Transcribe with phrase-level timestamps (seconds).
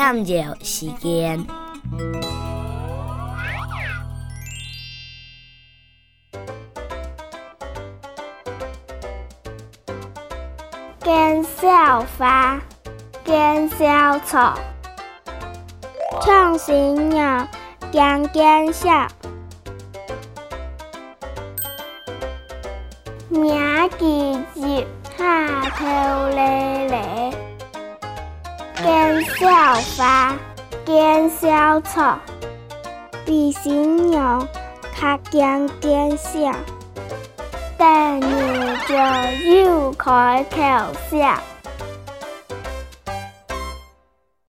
[0.00, 1.46] 念着时间。
[11.02, 12.58] 见小花，
[13.26, 14.58] 见小草，
[16.22, 17.46] 唱新鸟，
[17.92, 19.06] 见见笑。
[23.28, 23.54] 名
[23.98, 24.86] 字字
[25.18, 27.19] 下头咧咧，
[28.82, 29.46] 见小
[29.96, 30.34] 花，
[30.86, 32.18] 见笑草，
[33.26, 34.46] 比新鸟
[34.98, 36.54] 较见见笑。
[37.76, 38.94] 但你就
[39.50, 40.58] 又开口
[41.10, 41.38] 笑。